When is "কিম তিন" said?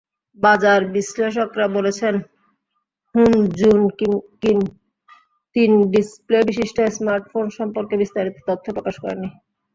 4.41-5.71